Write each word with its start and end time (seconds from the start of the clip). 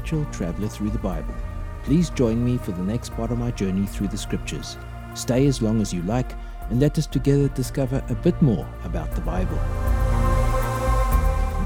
perpetual 0.00 0.24
traveler 0.32 0.68
through 0.68 0.88
the 0.88 0.98
Bible. 0.98 1.34
Please 1.82 2.08
join 2.10 2.42
me 2.42 2.56
for 2.56 2.72
the 2.72 2.82
next 2.82 3.12
part 3.12 3.30
of 3.30 3.38
my 3.38 3.50
journey 3.50 3.86
through 3.86 4.08
the 4.08 4.16
scriptures. 4.16 4.78
Stay 5.14 5.46
as 5.46 5.60
long 5.60 5.82
as 5.82 5.92
you 5.92 6.00
like 6.02 6.32
and 6.70 6.80
let 6.80 6.96
us 6.96 7.06
together 7.06 7.48
discover 7.48 8.02
a 8.08 8.14
bit 8.14 8.40
more 8.40 8.66
about 8.84 9.10
the 9.12 9.20
Bible. 9.20 9.58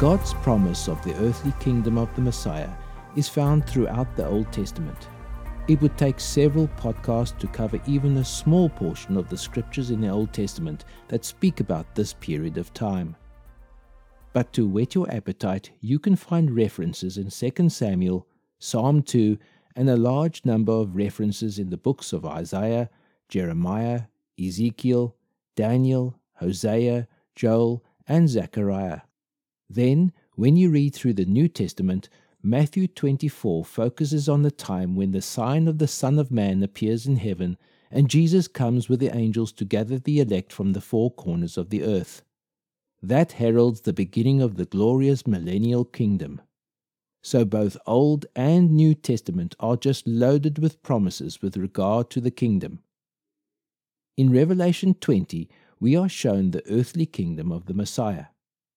God's 0.00 0.34
promise 0.34 0.88
of 0.88 1.02
the 1.04 1.14
earthly 1.24 1.52
kingdom 1.60 1.96
of 1.96 2.12
the 2.16 2.22
Messiah 2.22 2.70
is 3.14 3.28
found 3.28 3.68
throughout 3.68 4.16
the 4.16 4.26
Old 4.26 4.50
Testament. 4.52 5.08
It 5.68 5.80
would 5.80 5.96
take 5.96 6.18
several 6.18 6.66
podcasts 6.76 7.38
to 7.38 7.46
cover 7.46 7.80
even 7.86 8.16
a 8.16 8.24
small 8.24 8.68
portion 8.68 9.16
of 9.16 9.28
the 9.28 9.38
scriptures 9.38 9.90
in 9.92 10.00
the 10.00 10.08
Old 10.08 10.32
Testament 10.32 10.84
that 11.06 11.24
speak 11.24 11.60
about 11.60 11.94
this 11.94 12.12
period 12.14 12.58
of 12.58 12.74
time. 12.74 13.14
But 14.34 14.52
to 14.54 14.66
whet 14.66 14.96
your 14.96 15.08
appetite, 15.10 15.70
you 15.80 16.00
can 16.00 16.16
find 16.16 16.50
references 16.50 17.16
in 17.16 17.30
2 17.30 17.70
Samuel, 17.70 18.26
Psalm 18.58 19.02
2, 19.02 19.38
and 19.76 19.88
a 19.88 19.96
large 19.96 20.44
number 20.44 20.72
of 20.72 20.96
references 20.96 21.58
in 21.58 21.70
the 21.70 21.76
books 21.76 22.12
of 22.12 22.26
Isaiah, 22.26 22.90
Jeremiah, 23.28 24.02
Ezekiel, 24.38 25.14
Daniel, 25.54 26.18
Hosea, 26.34 27.06
Joel, 27.36 27.84
and 28.08 28.28
Zechariah. 28.28 29.02
Then, 29.70 30.12
when 30.34 30.56
you 30.56 30.68
read 30.68 30.94
through 30.96 31.14
the 31.14 31.24
New 31.24 31.46
Testament, 31.46 32.08
Matthew 32.42 32.88
24 32.88 33.64
focuses 33.64 34.28
on 34.28 34.42
the 34.42 34.50
time 34.50 34.96
when 34.96 35.12
the 35.12 35.22
sign 35.22 35.68
of 35.68 35.78
the 35.78 35.88
Son 35.88 36.18
of 36.18 36.32
Man 36.32 36.62
appears 36.64 37.06
in 37.06 37.16
heaven 37.16 37.56
and 37.88 38.10
Jesus 38.10 38.48
comes 38.48 38.88
with 38.88 38.98
the 38.98 39.16
angels 39.16 39.52
to 39.52 39.64
gather 39.64 40.00
the 40.00 40.18
elect 40.18 40.52
from 40.52 40.72
the 40.72 40.80
four 40.80 41.12
corners 41.12 41.56
of 41.56 41.70
the 41.70 41.84
earth. 41.84 42.22
That 43.04 43.32
heralds 43.32 43.82
the 43.82 43.92
beginning 43.92 44.40
of 44.40 44.56
the 44.56 44.64
glorious 44.64 45.26
millennial 45.26 45.84
kingdom. 45.84 46.40
So 47.22 47.44
both 47.44 47.76
Old 47.86 48.24
and 48.34 48.70
New 48.70 48.94
Testament 48.94 49.54
are 49.60 49.76
just 49.76 50.08
loaded 50.08 50.58
with 50.58 50.82
promises 50.82 51.42
with 51.42 51.58
regard 51.58 52.08
to 52.12 52.22
the 52.22 52.30
kingdom. 52.30 52.78
In 54.16 54.32
Revelation 54.32 54.94
20, 54.94 55.50
we 55.78 55.94
are 55.94 56.08
shown 56.08 56.52
the 56.52 56.66
earthly 56.70 57.04
kingdom 57.04 57.52
of 57.52 57.66
the 57.66 57.74
Messiah. 57.74 58.26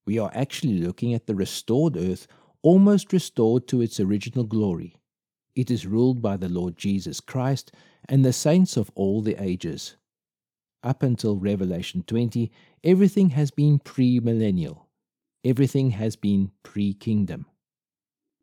We 0.05 0.19
are 0.19 0.31
actually 0.33 0.79
looking 0.79 1.13
at 1.13 1.27
the 1.27 1.35
restored 1.35 1.95
earth 1.95 2.27
almost 2.61 3.13
restored 3.13 3.65
to 3.69 3.79
its 3.79 3.97
original 3.97 4.43
glory. 4.43 4.97
It 5.55 5.71
is 5.71 5.87
ruled 5.87 6.21
by 6.21 6.35
the 6.35 6.49
Lord 6.49 6.77
Jesus 6.77 7.21
Christ 7.21 7.71
and 8.09 8.25
the 8.25 8.33
saints 8.33 8.75
of 8.75 8.91
all 8.93 9.21
the 9.21 9.41
ages. 9.41 9.95
Up 10.83 11.01
until 11.01 11.37
Revelation 11.37 12.03
20, 12.05 12.51
everything 12.83 13.31
has 13.31 13.51
been 13.51 13.79
premillennial. 13.79 14.83
Everything 15.43 15.91
has 15.91 16.15
been 16.15 16.51
pre 16.63 16.93
kingdom. 16.93 17.45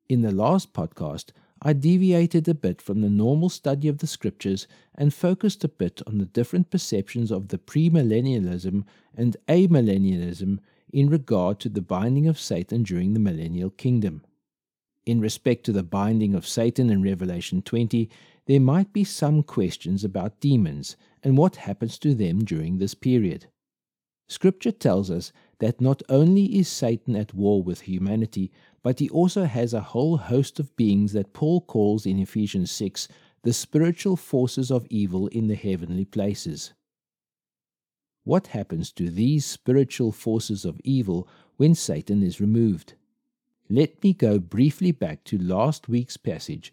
In 0.08 0.22
the 0.22 0.32
last 0.32 0.72
podcast, 0.72 1.30
I 1.62 1.72
deviated 1.72 2.46
a 2.46 2.54
bit 2.54 2.82
from 2.82 3.00
the 3.00 3.08
normal 3.08 3.48
study 3.48 3.88
of 3.88 3.98
the 3.98 4.06
scriptures 4.06 4.66
and 4.94 5.14
focused 5.14 5.64
a 5.64 5.68
bit 5.68 6.02
on 6.06 6.18
the 6.18 6.26
different 6.26 6.70
perceptions 6.70 7.30
of 7.30 7.48
the 7.48 7.58
premillennialism 7.58 8.84
and 9.16 9.36
amillennialism 9.48 10.58
in 10.92 11.08
regard 11.08 11.60
to 11.60 11.68
the 11.68 11.80
binding 11.80 12.26
of 12.26 12.38
Satan 12.38 12.82
during 12.82 13.14
the 13.14 13.20
millennial 13.20 13.70
kingdom. 13.70 14.22
In 15.06 15.20
respect 15.20 15.64
to 15.64 15.72
the 15.72 15.82
binding 15.82 16.34
of 16.34 16.46
Satan 16.46 16.90
in 16.90 17.02
Revelation 17.02 17.62
20, 17.62 18.10
there 18.46 18.60
might 18.60 18.92
be 18.92 19.04
some 19.04 19.42
questions 19.42 20.04
about 20.04 20.40
demons 20.40 20.96
and 21.22 21.38
what 21.38 21.56
happens 21.56 21.98
to 21.98 22.14
them 22.14 22.44
during 22.44 22.78
this 22.78 22.94
period. 22.94 23.46
Scripture 24.28 24.72
tells 24.72 25.10
us 25.10 25.32
that 25.58 25.80
not 25.80 26.02
only 26.08 26.58
is 26.58 26.68
Satan 26.68 27.14
at 27.16 27.34
war 27.34 27.62
with 27.62 27.82
humanity, 27.82 28.50
but 28.82 28.98
he 28.98 29.08
also 29.10 29.44
has 29.44 29.72
a 29.72 29.80
whole 29.80 30.16
host 30.16 30.58
of 30.58 30.74
beings 30.76 31.12
that 31.12 31.32
Paul 31.32 31.60
calls 31.60 32.06
in 32.06 32.18
Ephesians 32.18 32.70
6 32.70 33.08
the 33.42 33.52
spiritual 33.52 34.16
forces 34.16 34.70
of 34.70 34.86
evil 34.88 35.26
in 35.28 35.46
the 35.46 35.54
heavenly 35.54 36.04
places. 36.04 36.72
What 38.24 38.48
happens 38.48 38.90
to 38.92 39.10
these 39.10 39.44
spiritual 39.44 40.10
forces 40.10 40.64
of 40.64 40.80
evil 40.82 41.28
when 41.56 41.74
Satan 41.74 42.22
is 42.22 42.40
removed? 42.40 42.94
Let 43.68 44.02
me 44.02 44.14
go 44.14 44.38
briefly 44.38 44.92
back 44.92 45.24
to 45.24 45.38
last 45.38 45.88
week's 45.88 46.16
passage, 46.16 46.72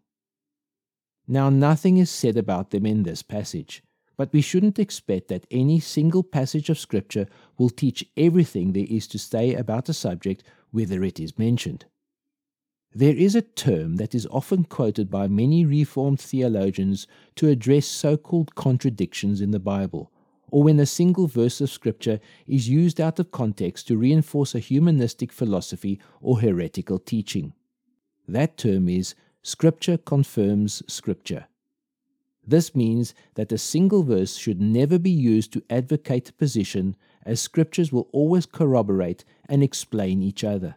Now, 1.31 1.49
nothing 1.49 1.95
is 1.95 2.09
said 2.09 2.35
about 2.35 2.71
them 2.71 2.85
in 2.85 3.03
this 3.03 3.23
passage, 3.23 3.81
but 4.17 4.33
we 4.33 4.41
shouldn't 4.41 4.77
expect 4.77 5.29
that 5.29 5.47
any 5.49 5.79
single 5.79 6.23
passage 6.23 6.69
of 6.69 6.77
Scripture 6.77 7.25
will 7.57 7.69
teach 7.69 8.05
everything 8.17 8.73
there 8.73 8.87
is 8.89 9.07
to 9.07 9.17
say 9.17 9.53
about 9.53 9.87
a 9.87 9.93
subject, 9.93 10.43
whether 10.71 11.05
it 11.05 11.21
is 11.21 11.39
mentioned. 11.39 11.85
There 12.93 13.15
is 13.15 13.33
a 13.33 13.41
term 13.41 13.95
that 13.95 14.13
is 14.13 14.27
often 14.29 14.65
quoted 14.65 15.09
by 15.09 15.29
many 15.29 15.63
Reformed 15.63 16.19
theologians 16.19 17.07
to 17.37 17.47
address 17.47 17.85
so 17.85 18.17
called 18.17 18.55
contradictions 18.55 19.39
in 19.39 19.51
the 19.51 19.59
Bible, 19.59 20.11
or 20.49 20.63
when 20.63 20.81
a 20.81 20.85
single 20.85 21.27
verse 21.27 21.61
of 21.61 21.69
Scripture 21.69 22.19
is 22.45 22.67
used 22.67 22.99
out 22.99 23.19
of 23.19 23.31
context 23.31 23.87
to 23.87 23.95
reinforce 23.95 24.53
a 24.53 24.59
humanistic 24.59 25.31
philosophy 25.31 25.97
or 26.19 26.41
heretical 26.41 26.99
teaching. 26.99 27.53
That 28.27 28.57
term 28.57 28.89
is 28.89 29.15
Scripture 29.43 29.97
confirms 29.97 30.83
Scripture. 30.87 31.47
This 32.45 32.75
means 32.75 33.15
that 33.35 33.51
a 33.51 33.57
single 33.57 34.03
verse 34.03 34.35
should 34.35 34.61
never 34.61 34.99
be 34.99 35.09
used 35.09 35.51
to 35.53 35.63
advocate 35.67 36.29
a 36.29 36.33
position, 36.33 36.95
as 37.23 37.39
Scriptures 37.39 37.91
will 37.91 38.07
always 38.11 38.45
corroborate 38.45 39.25
and 39.49 39.63
explain 39.63 40.21
each 40.21 40.43
other. 40.43 40.75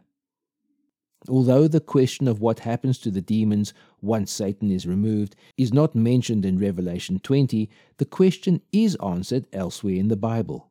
Although 1.29 1.69
the 1.69 1.81
question 1.81 2.29
of 2.29 2.41
what 2.41 2.61
happens 2.61 2.99
to 3.01 3.11
the 3.11 3.21
demons 3.21 3.75
once 4.01 4.31
Satan 4.31 4.71
is 4.71 4.87
removed 4.87 5.37
is 5.59 5.73
not 5.73 5.95
mentioned 5.95 6.47
in 6.47 6.59
Revelation 6.59 7.19
20, 7.19 7.69
the 7.99 8.05
question 8.07 8.63
is 8.73 8.97
answered 8.97 9.47
elsewhere 9.53 9.97
in 9.97 10.09
the 10.09 10.17
Bible. 10.17 10.71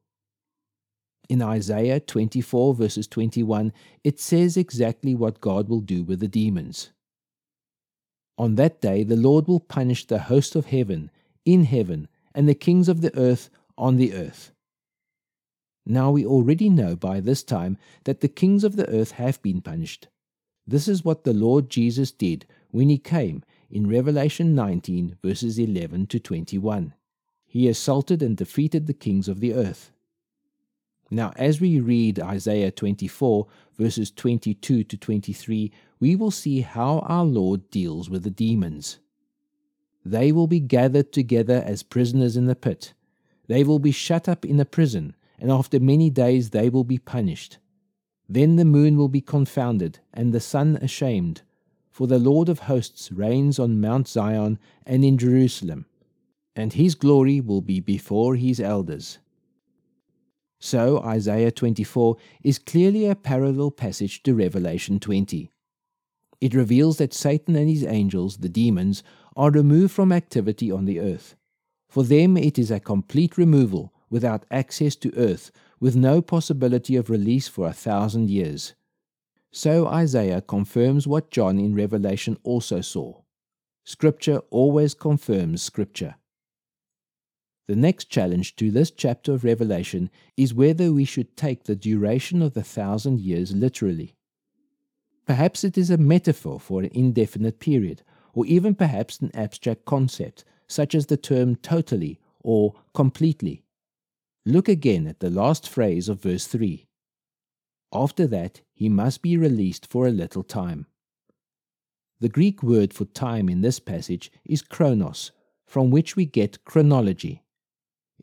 In 1.30 1.42
Isaiah 1.42 2.00
24, 2.00 2.74
verses 2.74 3.08
21, 3.08 3.72
it 4.04 4.20
says 4.20 4.58
exactly 4.58 5.14
what 5.14 5.42
God 5.42 5.70
will 5.70 5.81
do 5.81 6.04
with 6.04 6.20
the 6.20 6.28
demons. 6.28 6.93
On 8.38 8.55
that 8.55 8.81
day, 8.81 9.03
the 9.03 9.16
Lord 9.16 9.47
will 9.47 9.59
punish 9.59 10.05
the 10.05 10.19
host 10.19 10.55
of 10.55 10.67
heaven 10.67 11.11
in 11.45 11.66
heaven 11.66 12.07
and 12.33 12.47
the 12.47 12.55
kings 12.55 12.89
of 12.89 13.01
the 13.01 13.16
earth 13.17 13.49
on 13.77 13.97
the 13.97 14.13
earth. 14.13 14.51
Now 15.85 16.11
we 16.11 16.25
already 16.25 16.69
know 16.69 16.95
by 16.95 17.19
this 17.19 17.44
time 17.44 17.77
that 18.05 18.21
the 18.21 18.27
kings 18.27 18.63
of 18.63 18.75
the 18.75 18.89
earth 18.89 19.11
have 19.11 19.41
been 19.41 19.61
punished. 19.61 20.07
This 20.66 20.88
is 20.88 21.03
what 21.03 21.25
the 21.25 21.33
Lord 21.33 21.69
Jesus 21.69 22.11
did 22.11 22.45
when 22.71 22.89
he 22.89 22.97
came 22.97 23.44
in 23.69 23.89
Revelation 23.89 24.55
19, 24.55 25.17
verses 25.21 25.59
11 25.59 26.07
to 26.07 26.19
21. 26.19 26.94
He 27.45 27.67
assaulted 27.67 28.23
and 28.23 28.38
defeated 28.38 28.88
the 28.88 28.94
kings 28.94 29.27
of 29.27 29.41
the 29.41 29.53
earth. 29.53 29.91
Now, 31.09 31.31
as 31.35 31.61
we 31.61 31.79
read 31.79 32.19
Isaiah 32.19 32.71
24, 32.71 33.47
verses 33.77 34.11
22 34.11 34.83
to 34.83 34.97
23, 34.97 35.71
we 36.00 36.15
will 36.15 36.31
see 36.31 36.61
how 36.61 37.00
our 37.00 37.25
Lord 37.25 37.69
deals 37.69 38.09
with 38.09 38.23
the 38.23 38.31
demons. 38.31 39.00
They 40.05 40.31
will 40.31 40.47
be 40.47 40.59
gathered 40.59 41.13
together 41.13 41.63
as 41.65 41.83
prisoners 41.83 42.35
in 42.35 42.45
the 42.45 42.55
pit. 42.55 42.94
They 43.47 43.63
will 43.63 43.79
be 43.79 43.91
shut 43.91 44.27
up 44.27 44.45
in 44.45 44.59
a 44.59 44.65
prison, 44.65 45.15
and 45.39 45.51
after 45.51 45.79
many 45.79 46.09
days 46.09 46.50
they 46.50 46.69
will 46.69 46.83
be 46.83 46.97
punished. 46.97 47.57
Then 48.27 48.55
the 48.55 48.65
moon 48.65 48.97
will 48.97 49.09
be 49.09 49.21
confounded, 49.21 50.00
and 50.13 50.33
the 50.33 50.39
sun 50.39 50.77
ashamed. 50.81 51.41
For 51.91 52.07
the 52.07 52.19
Lord 52.19 52.50
of 52.50 52.59
hosts 52.59 53.11
reigns 53.11 53.59
on 53.59 53.79
Mount 53.79 54.07
Zion 54.07 54.57
and 54.85 55.05
in 55.05 55.17
Jerusalem, 55.17 55.85
and 56.55 56.73
his 56.73 56.95
glory 56.95 57.39
will 57.39 57.61
be 57.61 57.79
before 57.79 58.35
his 58.35 58.59
elders. 58.59 59.19
So, 60.65 61.00
Isaiah 61.00 61.51
24 61.51 62.15
is 62.42 62.57
clearly 62.57 63.06
a 63.06 63.18
parallel 63.18 63.69
passage 63.69 64.24
to 64.24 64.33
Revelation 64.33 64.98
20. 64.98 65.51
It 66.39 66.54
reveals 66.54 67.00
that 67.00 67.13
Satan 67.13 67.57
and 67.57 67.68
his 67.68 67.83
angels, 67.83 68.38
the 68.38 68.48
demons, 68.48 69.04
are 69.36 69.51
removed 69.51 69.92
from 69.92 70.13
activity 70.13 70.71
on 70.71 70.86
the 70.86 71.01
earth. 71.01 71.36
For 71.89 72.06
them, 72.06 72.38
it 72.38 72.57
is 72.57 72.71
a 72.71 72.80
complete 72.80 73.38
removal 73.38 73.94
without 74.10 74.45
access 74.50 74.95
to 74.95 75.13
earth 75.18 75.51
with 75.81 75.98
no 75.98 76.21
possibility 76.21 76.95
of 76.95 77.10
release 77.10 77.50
for 77.50 77.68
a 77.68 77.74
thousand 77.74 78.30
years. 78.30 78.74
So 79.51 79.88
Isaiah 79.88 80.39
confirms 80.39 81.06
what 81.06 81.30
John 81.30 81.60
in 81.60 81.75
Revelation 81.75 82.38
also 82.44 82.80
saw. 82.80 83.24
Scripture 83.83 84.39
always 84.50 84.94
confirms 84.94 85.62
Scripture. 85.62 86.15
The 87.68 87.75
next 87.75 88.10
challenge 88.10 88.56
to 88.57 88.71
this 88.71 88.92
chapter 88.92 89.33
of 89.33 89.44
Revelation 89.44 90.10
is 90.36 90.54
whether 90.54 90.92
we 90.92 91.06
should 91.06 91.38
take 91.38 91.63
the 91.63 91.75
duration 91.75 92.42
of 92.42 92.54
the 92.54 92.63
thousand 92.63 93.21
years 93.21 93.56
literally. 93.56 94.15
Perhaps 95.25 95.63
it 95.63 95.77
is 95.77 95.89
a 95.89 95.98
metaphor 95.98 96.60
for 96.60 96.81
an 96.81 96.89
indefinite 96.94 97.60
period, 97.60 98.04
or 98.33 98.45
even 98.45 98.75
perhaps 98.75 99.19
an 99.19 99.31
abstract 99.33 99.86
concept, 99.86 100.44
such 100.68 100.94
as 100.94 101.06
the 101.06 101.15
term 101.15 101.56
totally 101.56 102.19
or 102.42 102.74
completely. 102.94 103.63
Look 104.45 104.68
again 104.68 105.07
at 105.07 105.21
the 105.21 105.30
last 105.30 105.69
phrase 105.69 106.10
of 106.10 106.21
verse 106.21 106.48
3. 106.48 106.86
After 107.94 108.27
that, 108.27 108.62
he 108.74 108.89
must 108.89 109.21
be 109.21 109.38
released 109.38 109.86
for 109.86 110.06
a 110.06 110.12
little 110.12 110.44
time. 110.44 110.88
The 112.19 112.27
Greek 112.27 112.62
word 112.62 112.94
for 112.94 113.06
time 113.06 113.48
in 113.48 113.62
this 113.62 113.80
passage 113.80 114.31
is 114.44 114.62
chronos, 114.62 115.31
from 115.65 115.92
which 115.92 116.18
we 116.18 116.25
get 116.25 116.65
chronology. 116.65 117.43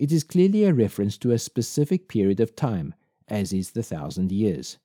It 0.00 0.12
is 0.12 0.24
clearly 0.24 0.64
a 0.64 0.72
reference 0.72 1.18
to 1.18 1.30
a 1.30 1.38
specific 1.38 2.08
period 2.08 2.40
of 2.40 2.56
time, 2.56 2.94
as 3.28 3.52
is 3.52 3.72
the 3.72 3.82
thousand 3.82 4.32
years. 4.32 4.78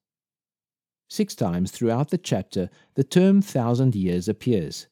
Six 1.08 1.36
times 1.36 1.72
throughout 1.72 2.10
the 2.10 2.18
chapter, 2.18 2.70
the 2.96 3.06
term 3.06 3.42
thousand 3.42 3.96
years 3.96 4.28
appears. 4.28 4.88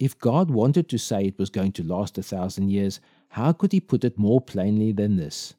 If 0.00 0.18
God 0.18 0.50
wanted 0.50 0.88
to 0.88 0.98
say 0.98 1.26
it 1.26 1.38
was 1.38 1.50
going 1.50 1.70
to 1.74 1.84
last 1.84 2.18
a 2.18 2.22
thousand 2.24 2.70
years, 2.70 2.98
how 3.28 3.52
could 3.52 3.70
he 3.70 3.78
put 3.78 4.02
it 4.02 4.18
more 4.18 4.40
plainly 4.40 4.90
than 4.90 5.14
this? 5.14 5.54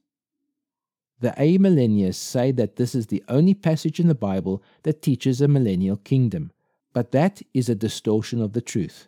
The 1.22 1.34
amillennialists 1.38 2.16
say 2.16 2.52
that 2.52 2.76
this 2.76 2.96
is 2.96 3.08
the 3.08 3.24
only 3.30 3.54
passage 3.54 4.02
in 4.02 4.10
the 4.10 4.14
Bible 4.14 4.62
that 4.84 5.02
teaches 5.02 5.40
a 5.40 5.48
millennial 5.48 5.96
kingdom, 5.96 6.52
but 6.92 7.14
that 7.14 7.42
is 7.54 7.70
a 7.70 7.76
distortion 7.76 8.42
of 8.42 8.52
the 8.52 8.62
truth. 8.62 9.08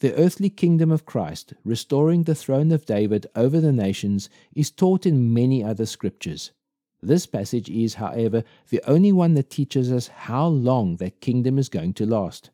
The 0.00 0.14
earthly 0.14 0.48
kingdom 0.48 0.92
of 0.92 1.06
Christ, 1.06 1.54
restoring 1.64 2.22
the 2.22 2.34
throne 2.34 2.70
of 2.70 2.86
David 2.86 3.26
over 3.34 3.60
the 3.60 3.72
nations, 3.72 4.30
is 4.54 4.70
taught 4.70 5.06
in 5.06 5.34
many 5.34 5.64
other 5.64 5.86
scriptures. 5.86 6.52
This 7.02 7.26
passage 7.26 7.68
is, 7.68 7.94
however, 7.94 8.44
the 8.70 8.80
only 8.86 9.10
one 9.10 9.34
that 9.34 9.50
teaches 9.50 9.90
us 9.90 10.08
how 10.08 10.46
long 10.46 10.96
that 10.96 11.20
kingdom 11.20 11.58
is 11.58 11.68
going 11.68 11.94
to 11.94 12.06
last. 12.06 12.50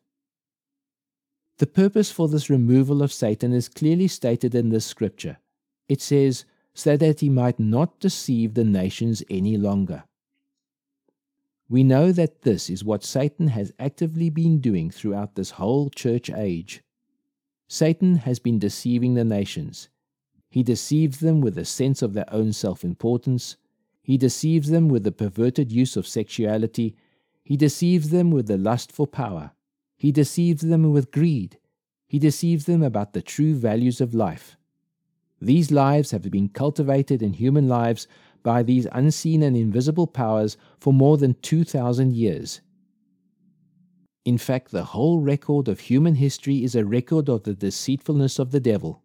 The 1.57 1.67
purpose 1.67 2.11
for 2.11 2.27
this 2.27 2.49
removal 2.49 3.01
of 3.01 3.13
Satan 3.13 3.53
is 3.53 3.69
clearly 3.69 4.07
stated 4.07 4.55
in 4.55 4.69
this 4.69 4.85
scripture. 4.85 5.37
It 5.87 6.01
says, 6.01 6.45
so 6.73 6.97
that 6.97 7.21
he 7.21 7.29
might 7.29 7.59
not 7.59 7.99
deceive 7.99 8.53
the 8.53 8.65
nations 8.65 9.23
any 9.29 9.55
longer. 9.55 10.03
We 11.69 11.83
know 11.83 12.11
that 12.11 12.41
this 12.41 12.69
is 12.69 12.83
what 12.83 13.03
Satan 13.03 13.47
has 13.47 13.71
actively 13.79 14.29
been 14.29 14.59
doing 14.59 14.91
throughout 14.91 15.35
this 15.35 15.51
whole 15.51 15.89
church 15.89 16.29
age. 16.29 16.83
Satan 17.67 18.17
has 18.17 18.39
been 18.39 18.59
deceiving 18.59 19.15
the 19.15 19.25
nations. 19.25 19.89
He 20.49 20.63
deceives 20.63 21.19
them 21.19 21.41
with 21.41 21.57
a 21.57 21.65
sense 21.65 22.01
of 22.01 22.13
their 22.13 22.31
own 22.31 22.53
self 22.53 22.83
importance. 22.83 23.57
He 24.01 24.17
deceives 24.17 24.69
them 24.69 24.87
with 24.87 25.03
the 25.03 25.11
perverted 25.11 25.71
use 25.71 25.97
of 25.97 26.07
sexuality. 26.07 26.95
He 27.43 27.57
deceives 27.57 28.09
them 28.09 28.31
with 28.31 28.47
the 28.47 28.57
lust 28.57 28.91
for 28.91 29.07
power. 29.07 29.51
He 29.97 30.11
deceives 30.11 30.61
them 30.61 30.91
with 30.91 31.11
greed. 31.11 31.57
He 32.07 32.19
deceives 32.19 32.65
them 32.65 32.83
about 32.83 33.13
the 33.13 33.21
true 33.21 33.55
values 33.55 33.99
of 33.99 34.13
life. 34.13 34.57
These 35.41 35.71
lives 35.71 36.11
have 36.11 36.29
been 36.29 36.49
cultivated 36.49 37.21
in 37.21 37.33
human 37.33 37.67
lives 37.67 38.07
by 38.43 38.63
these 38.63 38.87
unseen 38.91 39.43
and 39.43 39.57
invisible 39.57 40.07
powers 40.07 40.55
for 40.79 40.93
more 40.93 41.17
than 41.17 41.33
2,000 41.41 42.13
years. 42.13 42.61
In 44.25 44.39
fact, 44.39 44.71
the 44.71 44.85
whole 44.85 45.19
record 45.19 45.67
of 45.67 45.79
human 45.81 46.15
history 46.15 46.63
is 46.63 46.75
a 46.75 46.83
record 46.83 47.29
of 47.29 47.43
the 47.43 47.53
deceitfulness 47.53 48.39
of 48.39 48.49
the 48.49 48.59
devil. 48.59 49.03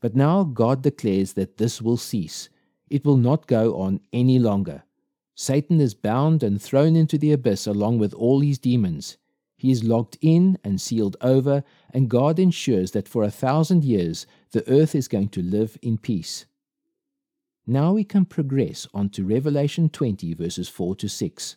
But 0.00 0.16
now 0.16 0.44
God 0.44 0.82
declares 0.82 1.34
that 1.34 1.58
this 1.58 1.82
will 1.82 1.98
cease. 1.98 2.48
It 2.88 3.04
will 3.04 3.18
not 3.18 3.46
go 3.46 3.78
on 3.78 4.00
any 4.14 4.38
longer. 4.38 4.84
Satan 5.34 5.78
is 5.78 5.94
bound 5.94 6.42
and 6.42 6.60
thrown 6.60 6.96
into 6.96 7.18
the 7.18 7.32
abyss 7.32 7.66
along 7.66 7.98
with 7.98 8.14
all 8.14 8.40
his 8.40 8.58
demons. 8.58 9.18
He 9.58 9.70
is 9.70 9.84
locked 9.84 10.16
in 10.22 10.58
and 10.64 10.80
sealed 10.80 11.16
over, 11.20 11.62
and 11.92 12.08
God 12.08 12.38
ensures 12.38 12.92
that 12.92 13.08
for 13.08 13.22
a 13.22 13.30
thousand 13.30 13.84
years 13.84 14.26
the 14.52 14.66
earth 14.70 14.94
is 14.94 15.08
going 15.08 15.28
to 15.30 15.42
live 15.42 15.76
in 15.82 15.98
peace. 15.98 16.46
Now 17.66 17.92
we 17.92 18.04
can 18.04 18.24
progress 18.24 18.86
on 18.94 19.10
to 19.10 19.24
Revelation 19.24 19.90
20, 19.90 20.32
verses 20.34 20.68
4 20.68 20.94
to 20.96 21.08
6. 21.08 21.56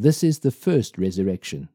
This 0.00 0.22
is 0.22 0.38
the 0.38 0.52
first 0.52 0.96
resurrection. 0.96 1.68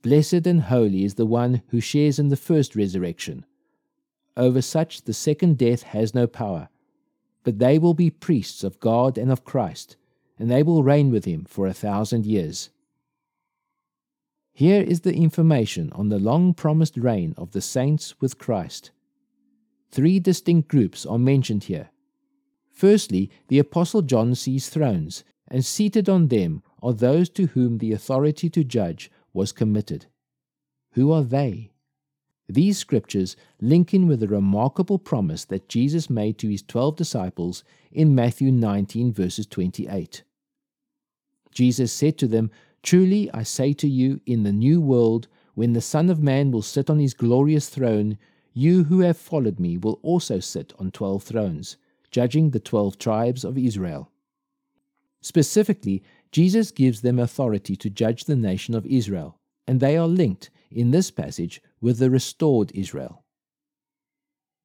Blessed 0.00 0.46
and 0.46 0.62
holy 0.62 1.04
is 1.04 1.16
the 1.16 1.26
one 1.26 1.62
who 1.68 1.78
shares 1.78 2.18
in 2.18 2.28
the 2.28 2.36
first 2.36 2.74
resurrection. 2.74 3.44
Over 4.34 4.62
such 4.62 5.02
the 5.02 5.12
second 5.12 5.58
death 5.58 5.82
has 5.82 6.14
no 6.14 6.26
power, 6.26 6.70
but 7.44 7.58
they 7.58 7.78
will 7.78 7.92
be 7.92 8.08
priests 8.08 8.64
of 8.64 8.80
God 8.80 9.18
and 9.18 9.30
of 9.30 9.44
Christ, 9.44 9.96
and 10.38 10.50
they 10.50 10.62
will 10.62 10.82
reign 10.82 11.10
with 11.10 11.26
him 11.26 11.44
for 11.46 11.66
a 11.66 11.74
thousand 11.74 12.24
years. 12.24 12.70
Here 14.54 14.80
is 14.80 15.00
the 15.00 15.14
information 15.14 15.92
on 15.92 16.08
the 16.08 16.18
long 16.18 16.54
promised 16.54 16.96
reign 16.96 17.34
of 17.36 17.52
the 17.52 17.60
saints 17.60 18.18
with 18.22 18.38
Christ. 18.38 18.90
Three 19.90 20.18
distinct 20.18 20.68
groups 20.68 21.04
are 21.04 21.18
mentioned 21.18 21.64
here. 21.64 21.90
Firstly, 22.70 23.30
the 23.48 23.58
Apostle 23.58 24.00
John 24.00 24.34
sees 24.34 24.70
thrones, 24.70 25.24
and 25.50 25.64
seated 25.64 26.08
on 26.08 26.28
them 26.28 26.62
are 26.82 26.92
those 26.92 27.28
to 27.30 27.46
whom 27.46 27.78
the 27.78 27.92
authority 27.92 28.48
to 28.50 28.64
judge 28.64 29.10
was 29.32 29.52
committed. 29.52 30.06
Who 30.92 31.12
are 31.12 31.22
they? 31.22 31.70
These 32.48 32.78
scriptures 32.78 33.36
link 33.60 33.92
in 33.92 34.06
with 34.06 34.20
the 34.20 34.28
remarkable 34.28 34.98
promise 34.98 35.44
that 35.46 35.68
Jesus 35.68 36.08
made 36.08 36.38
to 36.38 36.48
his 36.48 36.62
twelve 36.62 36.96
disciples 36.96 37.62
in 37.92 38.14
Matthew 38.14 38.50
19, 38.50 39.12
verses 39.12 39.46
28. 39.46 40.22
Jesus 41.52 41.92
said 41.92 42.16
to 42.18 42.26
them, 42.26 42.50
Truly 42.82 43.30
I 43.34 43.42
say 43.42 43.72
to 43.74 43.88
you, 43.88 44.20
in 44.24 44.44
the 44.44 44.52
new 44.52 44.80
world, 44.80 45.28
when 45.54 45.72
the 45.72 45.80
Son 45.80 46.08
of 46.08 46.22
Man 46.22 46.50
will 46.50 46.62
sit 46.62 46.88
on 46.88 46.98
his 46.98 47.12
glorious 47.14 47.68
throne, 47.68 48.16
you 48.54 48.84
who 48.84 49.00
have 49.00 49.18
followed 49.18 49.60
me 49.60 49.76
will 49.76 49.98
also 50.02 50.40
sit 50.40 50.72
on 50.78 50.90
twelve 50.90 51.22
thrones, 51.22 51.76
judging 52.10 52.50
the 52.50 52.60
twelve 52.60 52.96
tribes 52.96 53.44
of 53.44 53.58
Israel. 53.58 54.10
Specifically, 55.20 56.02
Jesus 56.30 56.70
gives 56.70 57.00
them 57.00 57.18
authority 57.18 57.76
to 57.76 57.90
judge 57.90 58.24
the 58.24 58.36
nation 58.36 58.74
of 58.74 58.86
Israel, 58.86 59.38
and 59.66 59.80
they 59.80 59.96
are 59.96 60.06
linked 60.06 60.50
in 60.70 60.90
this 60.90 61.10
passage 61.10 61.62
with 61.80 61.98
the 61.98 62.10
restored 62.10 62.72
Israel. 62.74 63.24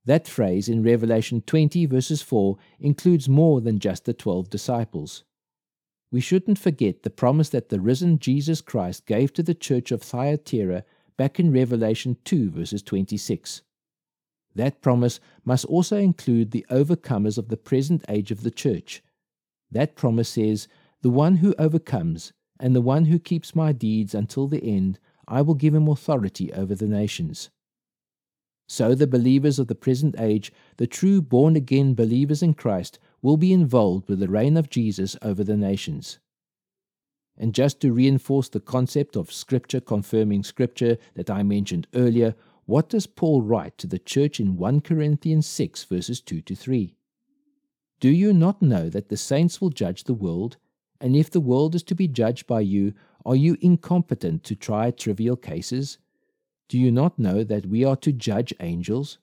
That 0.06 0.28
phrase 0.28 0.68
in 0.68 0.84
Revelation 0.84 1.42
20, 1.42 1.86
verses 1.86 2.22
4, 2.22 2.58
includes 2.80 3.30
more 3.30 3.62
than 3.62 3.80
just 3.80 4.06
the 4.06 4.14
twelve 4.14 4.50
disciples 4.50 5.24
we 6.14 6.22
shouldn't 6.22 6.60
forget 6.60 7.02
the 7.02 7.10
promise 7.10 7.50
that 7.50 7.70
the 7.70 7.80
risen 7.80 8.20
Jesus 8.20 8.62
Christ 8.62 9.08
gave 9.08 9.34
to 9.34 9.42
the 9.42 9.56
church 9.56 9.92
of 9.92 10.04
Thyatira 10.04 10.84
back 11.18 11.40
in 11.40 11.52
Revelation 11.52 12.18
2, 12.24 12.52
verses 12.52 12.84
26. 12.84 13.64
That 14.54 14.80
promise 14.84 15.20
must 15.44 15.66
also 15.66 15.98
include 15.98 16.52
the 16.52 16.68
overcomers 16.70 17.40
of 17.40 17.50
the 17.50 17.58
present 17.58 18.06
age 18.08 18.30
of 18.30 18.44
the 18.44 18.52
church. 18.52 19.02
That 19.72 19.96
promise 19.96 20.30
says, 20.30 20.68
The 21.04 21.10
one 21.10 21.38
who 21.38 21.54
overcomes, 21.60 22.32
and 22.62 22.74
the 22.74 22.80
one 22.80 23.06
who 23.06 23.20
keeps 23.20 23.54
my 23.54 23.74
deeds 23.74 24.16
until 24.16 24.48
the 24.48 24.64
end, 24.64 25.00
I 25.28 25.42
will 25.42 25.54
give 25.54 25.76
him 25.76 25.90
authority 25.90 26.54
over 26.54 26.76
the 26.76 26.88
nations. 26.88 27.50
So 28.70 28.96
the 28.96 29.06
believers 29.06 29.60
of 29.60 29.68
the 29.68 29.76
present 29.76 30.16
age, 30.18 30.54
the 30.78 30.88
true 30.88 31.22
born 31.22 31.58
again 31.58 31.94
believers 31.94 32.42
in 32.42 32.54
Christ, 32.54 33.00
will 33.22 33.36
be 33.36 33.52
involved 33.52 34.08
with 34.08 34.20
the 34.20 34.30
reign 34.30 34.56
of 34.56 34.70
Jesus 34.70 35.18
over 35.22 35.44
the 35.44 35.58
nations. 35.58 36.20
And 37.38 37.54
just 37.54 37.82
to 37.82 37.92
reinforce 37.92 38.48
the 38.48 38.62
concept 38.62 39.18
of 39.18 39.30
Scripture 39.30 39.82
confirming 39.82 40.44
Scripture 40.44 40.98
that 41.16 41.30
I 41.30 41.44
mentioned 41.44 41.86
earlier, 41.94 42.34
what 42.64 42.88
does 42.88 43.08
Paul 43.08 43.42
write 43.42 43.78
to 43.80 43.88
the 43.88 44.00
church 44.00 44.40
in 44.40 44.56
1 44.56 44.80
Corinthians 44.80 45.48
6, 45.48 45.84
verses 45.84 46.22
2 46.22 46.40
to 46.44 46.56
3? 46.56 46.96
Do 48.00 48.10
you 48.10 48.32
not 48.32 48.62
know 48.62 48.88
that 48.88 49.10
the 49.10 49.18
saints 49.18 49.60
will 49.60 49.70
judge 49.70 50.06
the 50.06 50.14
world? 50.14 50.56
And 51.04 51.18
if 51.18 51.30
the 51.30 51.42
world 51.42 51.76
is 51.76 51.84
to 51.84 51.96
be 51.96 52.08
judged 52.08 52.48
by 52.48 52.62
you, 52.62 52.94
are 53.26 53.36
you 53.36 53.58
incompetent 53.60 54.46
to 54.46 54.56
try 54.56 54.90
trivial 54.90 55.36
cases? 55.36 55.98
Do 56.70 56.80
you 56.80 56.94
not 56.94 57.20
know 57.20 57.44
that 57.44 57.66
we 57.66 57.84
are 57.84 57.98
to 57.98 58.14
judge 58.14 58.54
angels? 58.62 59.18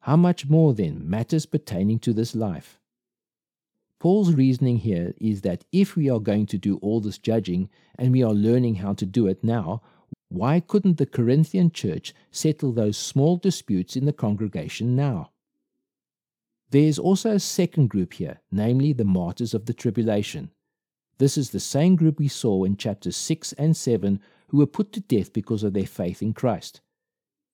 How 0.00 0.16
much 0.16 0.50
more 0.50 0.74
then 0.74 1.08
matters 1.08 1.46
pertaining 1.46 1.98
to 2.00 2.12
this 2.12 2.34
life? 2.34 2.78
Paul's 3.98 4.34
reasoning 4.34 4.76
here 4.76 5.14
is 5.16 5.40
that 5.40 5.64
if 5.72 5.96
we 5.96 6.10
are 6.10 6.20
going 6.20 6.44
to 6.44 6.58
do 6.58 6.76
all 6.82 7.00
this 7.00 7.16
judging 7.16 7.70
and 7.98 8.12
we 8.12 8.22
are 8.22 8.34
learning 8.34 8.74
how 8.74 8.92
to 8.92 9.06
do 9.06 9.26
it 9.28 9.42
now, 9.42 9.80
why 10.28 10.60
couldn't 10.60 10.98
the 10.98 11.06
Corinthian 11.06 11.70
church 11.70 12.12
settle 12.30 12.72
those 12.72 12.98
small 12.98 13.38
disputes 13.38 13.96
in 13.96 14.04
the 14.04 14.12
congregation 14.12 14.94
now? 14.94 15.30
There 16.68 16.82
is 16.82 16.98
also 16.98 17.30
a 17.30 17.40
second 17.40 17.88
group 17.88 18.12
here, 18.12 18.42
namely 18.52 18.92
the 18.92 19.06
martyrs 19.06 19.54
of 19.54 19.64
the 19.64 19.72
tribulation. 19.72 20.50
This 21.18 21.36
is 21.36 21.50
the 21.50 21.60
same 21.60 21.96
group 21.96 22.18
we 22.18 22.28
saw 22.28 22.64
in 22.64 22.76
chapters 22.76 23.16
6 23.16 23.52
and 23.54 23.76
7 23.76 24.20
who 24.48 24.58
were 24.58 24.66
put 24.66 24.92
to 24.92 25.00
death 25.00 25.32
because 25.32 25.62
of 25.62 25.72
their 25.72 25.86
faith 25.86 26.22
in 26.22 26.32
Christ. 26.32 26.80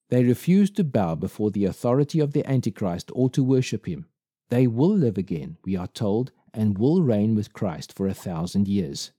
They 0.09 0.23
refused 0.23 0.75
to 0.75 0.83
bow 0.83 1.15
before 1.15 1.51
the 1.51 1.65
authority 1.65 2.19
of 2.19 2.33
the 2.33 2.47
Antichrist 2.49 3.11
or 3.13 3.29
to 3.31 3.43
worship 3.43 3.87
him. 3.87 4.05
They 4.49 4.67
will 4.67 4.95
live 4.95 5.17
again, 5.17 5.57
we 5.65 5.75
are 5.75 5.87
told, 5.87 6.31
and 6.53 6.77
will 6.77 7.01
reign 7.01 7.35
with 7.35 7.53
Christ 7.53 7.91
for 7.91 8.07
a 8.07 8.13
thousand 8.13 8.67
years. 8.67 9.11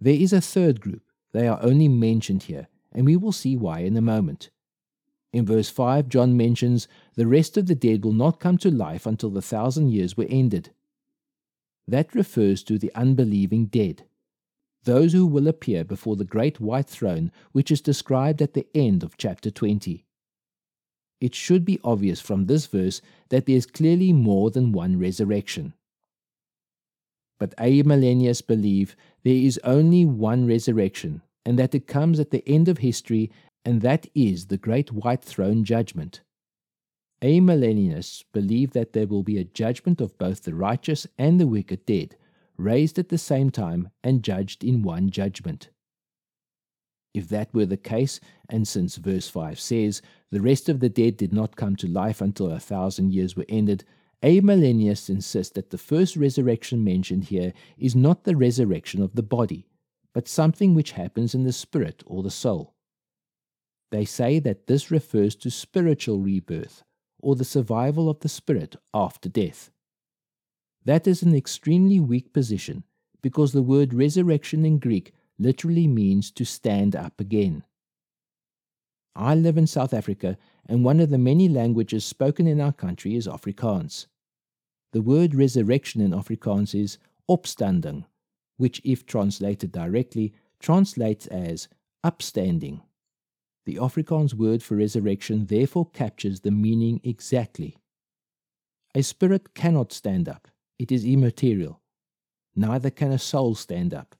There 0.00 0.14
is 0.14 0.32
a 0.32 0.40
third 0.40 0.80
group. 0.80 1.02
They 1.32 1.46
are 1.46 1.62
only 1.62 1.88
mentioned 1.88 2.44
here, 2.44 2.66
and 2.92 3.06
we 3.06 3.16
will 3.16 3.32
see 3.32 3.56
why 3.56 3.80
in 3.80 3.96
a 3.96 4.00
moment. 4.02 4.50
In 5.32 5.46
verse 5.46 5.70
5, 5.70 6.08
John 6.08 6.36
mentions 6.36 6.88
the 7.14 7.26
rest 7.26 7.56
of 7.56 7.66
the 7.66 7.74
dead 7.74 8.04
will 8.04 8.12
not 8.12 8.40
come 8.40 8.58
to 8.58 8.70
life 8.70 9.06
until 9.06 9.30
the 9.30 9.42
thousand 9.42 9.90
years 9.90 10.16
were 10.16 10.26
ended. 10.28 10.70
That 11.88 12.14
refers 12.14 12.62
to 12.64 12.78
the 12.78 12.92
unbelieving 12.94 13.66
dead, 13.66 14.04
those 14.84 15.12
who 15.12 15.26
will 15.26 15.48
appear 15.48 15.84
before 15.84 16.16
the 16.16 16.24
great 16.24 16.60
white 16.60 16.88
throne, 16.88 17.30
which 17.52 17.70
is 17.70 17.80
described 17.80 18.40
at 18.42 18.54
the 18.54 18.66
end 18.74 19.02
of 19.02 19.16
chapter 19.16 19.50
20. 19.50 20.04
It 21.20 21.34
should 21.34 21.64
be 21.64 21.80
obvious 21.82 22.20
from 22.20 22.46
this 22.46 22.66
verse 22.66 23.00
that 23.30 23.46
there 23.46 23.56
is 23.56 23.66
clearly 23.66 24.12
more 24.12 24.50
than 24.50 24.72
one 24.72 24.98
resurrection. 24.98 25.74
But 27.38 27.56
amillennialists 27.56 28.46
believe 28.46 28.96
there 29.22 29.34
is 29.34 29.60
only 29.64 30.04
one 30.04 30.46
resurrection, 30.46 31.22
and 31.44 31.58
that 31.58 31.74
it 31.74 31.86
comes 31.86 32.18
at 32.18 32.30
the 32.30 32.46
end 32.48 32.68
of 32.68 32.78
history, 32.78 33.30
and 33.64 33.82
that 33.82 34.06
is 34.14 34.46
the 34.46 34.56
great 34.56 34.92
white 34.92 35.22
throne 35.22 35.64
judgment. 35.64 36.20
Amillennialists 37.22 38.24
believe 38.32 38.72
that 38.72 38.92
there 38.92 39.06
will 39.06 39.22
be 39.22 39.38
a 39.38 39.44
judgment 39.44 40.00
of 40.00 40.18
both 40.18 40.42
the 40.42 40.54
righteous 40.54 41.06
and 41.16 41.40
the 41.40 41.46
wicked 41.46 41.86
dead, 41.86 42.16
raised 42.58 42.98
at 42.98 43.08
the 43.08 43.18
same 43.18 43.50
time 43.50 43.90
and 44.04 44.22
judged 44.22 44.62
in 44.62 44.82
one 44.82 45.10
judgment. 45.10 45.70
If 47.14 47.30
that 47.30 47.54
were 47.54 47.64
the 47.64 47.78
case, 47.78 48.20
and 48.50 48.68
since 48.68 48.96
verse 48.96 49.28
5 49.28 49.58
says, 49.58 50.02
the 50.30 50.42
rest 50.42 50.68
of 50.68 50.80
the 50.80 50.90
dead 50.90 51.16
did 51.16 51.32
not 51.32 51.56
come 51.56 51.74
to 51.76 51.88
life 51.88 52.20
until 52.20 52.50
a 52.50 52.60
thousand 52.60 53.14
years 53.14 53.34
were 53.34 53.46
ended, 53.48 53.84
amillennialists 54.22 55.08
insist 55.08 55.54
that 55.54 55.70
the 55.70 55.78
first 55.78 56.16
resurrection 56.16 56.84
mentioned 56.84 57.24
here 57.24 57.54
is 57.78 57.96
not 57.96 58.24
the 58.24 58.36
resurrection 58.36 59.00
of 59.00 59.14
the 59.14 59.22
body, 59.22 59.66
but 60.12 60.28
something 60.28 60.74
which 60.74 60.92
happens 60.92 61.34
in 61.34 61.44
the 61.44 61.52
spirit 61.52 62.02
or 62.06 62.22
the 62.22 62.30
soul. 62.30 62.74
They 63.90 64.04
say 64.04 64.38
that 64.40 64.66
this 64.66 64.90
refers 64.90 65.34
to 65.36 65.50
spiritual 65.50 66.18
rebirth, 66.18 66.82
or 67.26 67.34
the 67.34 67.44
survival 67.44 68.08
of 68.08 68.20
the 68.20 68.28
spirit 68.28 68.76
after 68.94 69.28
death. 69.28 69.72
That 70.84 71.08
is 71.08 71.24
an 71.24 71.34
extremely 71.34 71.98
weak 71.98 72.32
position 72.32 72.84
because 73.20 73.52
the 73.52 73.64
word 73.64 73.92
resurrection 73.92 74.64
in 74.64 74.78
Greek 74.78 75.12
literally 75.36 75.88
means 75.88 76.30
to 76.30 76.44
stand 76.44 76.94
up 76.94 77.20
again. 77.20 77.64
I 79.16 79.34
live 79.34 79.58
in 79.58 79.66
South 79.66 79.92
Africa, 79.92 80.38
and 80.66 80.84
one 80.84 81.00
of 81.00 81.10
the 81.10 81.18
many 81.18 81.48
languages 81.48 82.04
spoken 82.04 82.46
in 82.46 82.60
our 82.60 82.72
country 82.72 83.16
is 83.16 83.26
Afrikaans. 83.26 84.06
The 84.92 85.02
word 85.02 85.34
resurrection 85.34 86.00
in 86.00 86.12
Afrikaans 86.12 86.80
is 86.80 86.96
opstanding, 87.28 88.04
which, 88.56 88.80
if 88.84 89.04
translated 89.04 89.72
directly, 89.72 90.32
translates 90.60 91.26
as 91.26 91.66
upstanding. 92.04 92.82
The 93.66 93.74
Afrikaans 93.74 94.32
word 94.32 94.62
for 94.62 94.76
resurrection 94.76 95.46
therefore 95.46 95.90
captures 95.90 96.40
the 96.40 96.52
meaning 96.52 97.00
exactly. 97.02 97.76
A 98.94 99.02
spirit 99.02 99.54
cannot 99.54 99.92
stand 99.92 100.28
up, 100.28 100.48
it 100.78 100.92
is 100.92 101.04
immaterial. 101.04 101.80
Neither 102.54 102.90
can 102.90 103.10
a 103.10 103.18
soul 103.18 103.56
stand 103.56 103.92
up, 103.92 104.14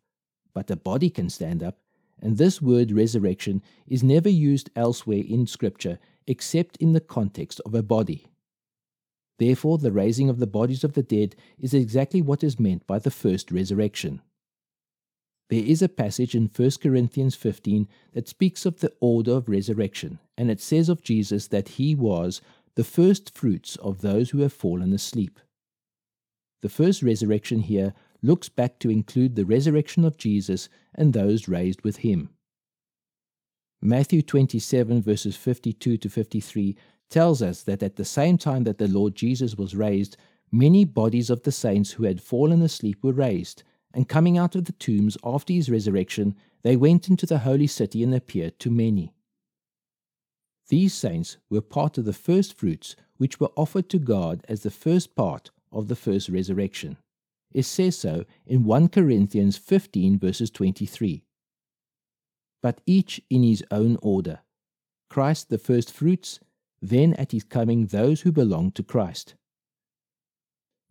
but 0.52 0.70
a 0.70 0.76
body 0.76 1.10
can 1.10 1.30
stand 1.30 1.62
up, 1.62 1.78
and 2.20 2.36
this 2.36 2.60
word 2.60 2.90
resurrection 2.90 3.62
is 3.86 4.02
never 4.02 4.28
used 4.28 4.70
elsewhere 4.74 5.22
in 5.26 5.46
Scripture 5.46 6.00
except 6.26 6.76
in 6.78 6.92
the 6.92 7.00
context 7.00 7.60
of 7.64 7.74
a 7.74 7.84
body. 7.84 8.26
Therefore, 9.38 9.78
the 9.78 9.92
raising 9.92 10.28
of 10.28 10.38
the 10.38 10.46
bodies 10.46 10.82
of 10.82 10.94
the 10.94 11.02
dead 11.02 11.36
is 11.58 11.72
exactly 11.72 12.20
what 12.20 12.42
is 12.42 12.58
meant 12.58 12.86
by 12.86 12.98
the 12.98 13.10
first 13.10 13.52
resurrection. 13.52 14.22
There 15.48 15.62
is 15.62 15.80
a 15.80 15.88
passage 15.88 16.34
in 16.34 16.50
1 16.54 16.70
Corinthians 16.82 17.36
15 17.36 17.86
that 18.14 18.28
speaks 18.28 18.66
of 18.66 18.80
the 18.80 18.92
order 19.00 19.32
of 19.32 19.48
resurrection, 19.48 20.18
and 20.36 20.50
it 20.50 20.60
says 20.60 20.88
of 20.88 21.02
Jesus 21.02 21.46
that 21.48 21.70
he 21.70 21.94
was 21.94 22.40
the 22.74 22.84
first 22.84 23.36
fruits 23.36 23.76
of 23.76 24.00
those 24.00 24.30
who 24.30 24.40
have 24.40 24.52
fallen 24.52 24.92
asleep. 24.92 25.38
The 26.62 26.68
first 26.68 27.02
resurrection 27.02 27.60
here 27.60 27.94
looks 28.22 28.48
back 28.48 28.80
to 28.80 28.90
include 28.90 29.36
the 29.36 29.44
resurrection 29.44 30.04
of 30.04 30.18
Jesus 30.18 30.68
and 30.94 31.12
those 31.12 31.48
raised 31.48 31.82
with 31.82 31.98
him. 31.98 32.30
Matthew 33.80 34.22
27, 34.22 35.00
verses 35.00 35.36
52 35.36 35.96
to 35.98 36.08
53, 36.08 36.76
tells 37.08 37.40
us 37.40 37.62
that 37.62 37.84
at 37.84 37.94
the 37.94 38.04
same 38.04 38.36
time 38.36 38.64
that 38.64 38.78
the 38.78 38.88
Lord 38.88 39.14
Jesus 39.14 39.54
was 39.54 39.76
raised, 39.76 40.16
many 40.50 40.84
bodies 40.84 41.30
of 41.30 41.42
the 41.44 41.52
saints 41.52 41.92
who 41.92 42.04
had 42.04 42.20
fallen 42.20 42.62
asleep 42.62 42.98
were 43.04 43.12
raised 43.12 43.62
and 43.96 44.10
coming 44.10 44.36
out 44.36 44.54
of 44.54 44.66
the 44.66 44.72
tombs 44.72 45.16
after 45.24 45.54
his 45.54 45.70
resurrection, 45.70 46.36
they 46.62 46.76
went 46.76 47.08
into 47.08 47.24
the 47.24 47.38
holy 47.38 47.66
city 47.66 48.02
and 48.02 48.14
appeared 48.14 48.58
to 48.58 48.70
many. 48.70 49.14
These 50.68 50.92
saints 50.92 51.38
were 51.48 51.62
part 51.62 51.96
of 51.96 52.04
the 52.04 52.12
first 52.12 52.58
fruits 52.58 52.94
which 53.16 53.40
were 53.40 53.52
offered 53.56 53.88
to 53.88 53.98
God 53.98 54.44
as 54.50 54.62
the 54.62 54.70
first 54.70 55.16
part 55.16 55.50
of 55.72 55.88
the 55.88 55.96
first 55.96 56.28
resurrection. 56.28 56.98
It 57.54 57.62
says 57.62 57.96
so 57.96 58.26
in 58.46 58.64
1 58.64 58.88
Corinthians 58.88 59.56
15, 59.56 60.18
verses 60.18 60.50
23. 60.50 61.24
But 62.60 62.82
each 62.84 63.22
in 63.30 63.42
his 63.42 63.64
own 63.70 63.96
order 64.02 64.40
Christ 65.08 65.48
the 65.48 65.56
first 65.56 65.90
fruits, 65.90 66.38
then 66.82 67.14
at 67.14 67.32
his 67.32 67.44
coming 67.44 67.86
those 67.86 68.20
who 68.20 68.32
belong 68.32 68.72
to 68.72 68.82
Christ. 68.82 69.36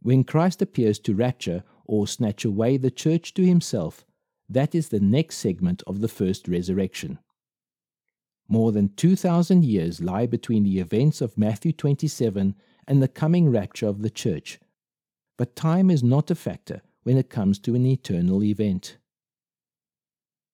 When 0.02 0.24
Christ 0.24 0.64
appears 0.64 0.98
to 1.00 1.14
rapture 1.14 1.64
or 1.86 2.08
snatch 2.08 2.46
away 2.46 2.78
the 2.78 2.92
church 2.92 3.34
to 3.36 3.46
himself, 3.46 4.06
that 4.50 4.76
is 4.76 4.90
the 4.90 5.00
next 5.00 5.38
segment 5.38 5.82
of 5.88 6.02
the 6.02 6.08
first 6.08 6.48
resurrection. 6.48 7.20
More 8.48 8.72
than 8.72 8.94
2,000 8.96 9.66
years 9.66 10.02
lie 10.02 10.28
between 10.28 10.64
the 10.64 10.80
events 10.80 11.22
of 11.22 11.38
Matthew 11.38 11.72
27 11.72 12.56
and 12.88 13.02
the 13.02 13.08
coming 13.08 13.50
rapture 13.50 13.88
of 13.88 14.02
the 14.02 14.10
church, 14.10 14.60
but 15.38 15.56
time 15.56 15.90
is 15.90 16.04
not 16.04 16.30
a 16.30 16.36
factor 16.36 16.82
when 17.04 17.18
it 17.18 17.30
comes 17.30 17.60
to 17.60 17.76
an 17.76 17.86
eternal 17.86 18.44
event. 18.44 18.98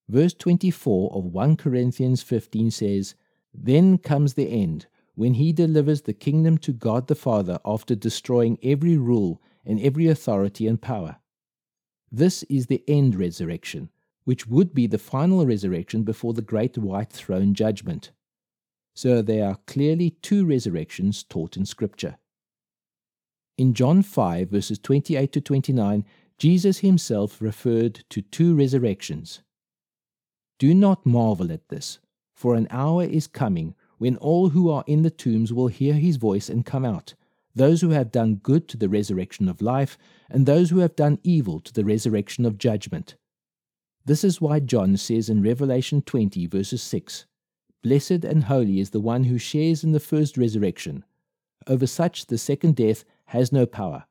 Verse 0.08 0.34
24 0.34 1.14
of 1.14 1.26
1 1.26 1.56
Corinthians 1.58 2.22
15 2.22 2.72
says, 2.72 3.16
Then 3.54 3.98
comes 3.98 4.34
the 4.34 4.50
end, 4.50 4.88
when 5.16 5.36
he 5.36 5.54
delivers 5.54 6.02
the 6.02 6.14
kingdom 6.14 6.58
to 6.58 6.74
God 6.74 7.08
the 7.08 7.16
Father 7.16 7.60
after 7.66 7.96
destroying 7.96 8.58
every 8.64 8.98
rule 8.98 9.42
and 9.66 9.80
every 9.80 10.08
authority 10.08 10.68
and 10.68 10.82
power. 10.82 11.18
This 12.12 12.44
is 12.44 12.66
the 12.66 12.84
end 12.88 13.16
resurrection, 13.16 13.90
which 14.26 14.46
would 14.48 14.74
be 14.74 14.86
the 14.86 14.98
final 14.98 15.46
resurrection 15.46 16.04
before 16.04 16.34
the 16.34 16.42
great 16.42 16.78
white 16.78 17.12
throne 17.12 17.54
judgment. 17.54 18.12
So 18.94 19.22
there 19.22 19.48
are 19.48 19.60
clearly 19.66 20.12
two 20.22 20.46
resurrections 20.46 21.24
taught 21.24 21.56
in 21.56 21.66
Scripture. 21.66 22.18
In 23.58 23.74
John 23.74 24.02
5, 24.02 24.50
verses 24.50 24.80
28 24.80 25.32
to 25.32 25.42
29, 25.42 26.06
Jesus 26.38 26.80
himself 26.80 27.42
referred 27.42 28.04
to 28.10 28.22
two 28.22 28.56
resurrections. 28.56 29.42
Do 30.60 30.74
not 30.74 31.06
marvel 31.06 31.52
at 31.52 31.70
this, 31.70 32.00
for 32.34 32.56
an 32.56 32.68
hour 32.70 33.04
is 33.04 33.28
coming 33.28 33.76
when 34.00 34.18
all 34.18 34.50
who 34.50 34.70
are 34.70 34.84
in 34.88 35.04
the 35.04 35.12
tombs 35.12 35.54
will 35.54 35.68
hear 35.68 35.94
his 35.94 36.18
voice 36.18 36.50
and 36.50 36.66
come 36.66 36.84
out, 36.84 37.14
those 37.56 37.82
who 37.82 37.90
have 37.90 38.12
done 38.12 38.36
good 38.36 38.68
to 38.70 38.78
the 38.78 38.90
resurrection 38.90 39.50
of 39.50 39.62
life, 39.62 39.98
and 40.30 40.46
those 40.46 40.70
who 40.70 40.80
have 40.80 40.96
done 40.96 41.20
evil 41.24 41.60
to 41.60 41.74
the 41.74 41.86
resurrection 41.86 42.46
of 42.46 42.58
judgment. 42.58 43.16
This 44.06 44.24
is 44.24 44.42
why 44.42 44.60
John 44.60 44.98
says 44.98 45.30
in 45.30 45.44
Revelation 45.44 46.02
20, 46.02 46.48
verses 46.48 46.82
6 46.82 47.26
Blessed 47.84 48.24
and 48.24 48.44
holy 48.46 48.80
is 48.80 48.92
the 48.92 49.00
one 49.00 49.26
who 49.26 49.38
shares 49.38 49.84
in 49.84 49.92
the 49.92 50.00
first 50.00 50.38
resurrection. 50.38 51.04
Over 51.68 51.88
such 51.88 52.28
the 52.28 52.38
second 52.38 52.76
death 52.76 53.04
has 53.26 53.52
no 53.52 53.66
power. 53.66 54.06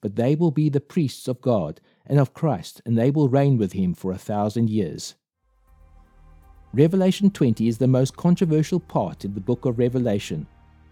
But 0.00 0.16
they 0.16 0.34
will 0.34 0.50
be 0.50 0.68
the 0.68 0.80
priests 0.80 1.28
of 1.28 1.40
God 1.40 1.80
and 2.04 2.18
of 2.18 2.34
Christ, 2.34 2.82
and 2.84 2.96
they 2.96 3.10
will 3.10 3.28
reign 3.28 3.58
with 3.58 3.72
him 3.72 3.94
for 3.94 4.12
a 4.12 4.18
thousand 4.18 4.70
years. 4.70 5.14
Revelation 6.72 7.30
20 7.30 7.66
is 7.68 7.78
the 7.78 7.88
most 7.88 8.16
controversial 8.16 8.80
part 8.80 9.24
in 9.24 9.34
the 9.34 9.40
book 9.40 9.64
of 9.64 9.78
Revelation, 9.78 10.46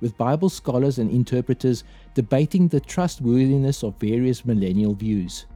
with 0.05 0.19
Bible 0.19 0.51
scholars 0.51 0.99
and 0.99 1.11
interpreters 1.11 1.83
debating 2.13 2.69
the 2.69 2.79
trustworthiness 2.79 3.83
of 3.83 3.99
various 3.99 4.45
millennial 4.45 4.95
views. 4.95 5.47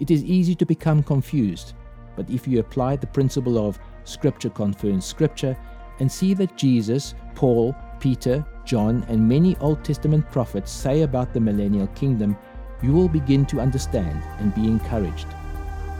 It 0.00 0.10
is 0.10 0.24
easy 0.24 0.54
to 0.54 0.64
become 0.64 1.02
confused, 1.02 1.74
but 2.16 2.30
if 2.30 2.48
you 2.48 2.58
apply 2.58 2.96
the 2.96 3.06
principle 3.06 3.58
of 3.58 3.78
Scripture 4.04 4.48
confirms 4.48 5.04
Scripture 5.04 5.54
and 5.98 6.10
see 6.10 6.32
that 6.34 6.56
Jesus, 6.56 7.14
Paul, 7.34 7.76
Peter, 8.00 8.46
John, 8.64 9.04
and 9.10 9.28
many 9.28 9.58
Old 9.58 9.84
Testament 9.84 10.30
prophets 10.30 10.72
say 10.72 11.02
about 11.02 11.34
the 11.34 11.40
millennial 11.40 11.88
kingdom, 11.88 12.34
you 12.82 12.94
will 12.94 13.08
begin 13.08 13.44
to 13.44 13.60
understand 13.60 14.22
and 14.38 14.54
be 14.54 14.66
encouraged. 14.66 15.26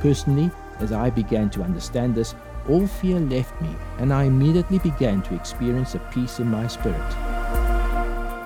Personally, 0.01 0.51
as 0.79 0.93
I 0.93 1.11
began 1.11 1.51
to 1.51 1.63
understand 1.63 2.15
this, 2.15 2.35
all 2.71 2.87
fear 2.87 3.21
left 3.21 3.61
me, 3.61 3.77
and 3.99 4.15
I 4.15 4.25
immediately 4.25 4.79
began 4.79 5.21
to 5.25 5.35
experience 5.35 5.95
a 5.95 5.99
peace 6.11 6.39
in 6.39 6.47
my 6.47 6.67
spirit. 6.69 7.28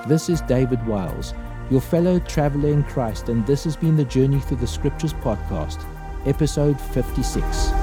This 0.07 0.29
is 0.29 0.41
David 0.41 0.85
Wiles, 0.85 1.33
your 1.71 1.81
fellow 1.81 2.19
traveler 2.19 2.71
in 2.71 2.83
Christ, 2.83 3.29
and 3.29 3.47
this 3.47 3.63
has 3.63 3.77
been 3.77 3.97
the 3.97 4.05
Journey 4.05 4.41
Through 4.41 4.57
the 4.57 4.67
Scriptures 4.67 5.13
podcast, 5.13 5.85
episode 6.27 6.81
56. 6.81 7.82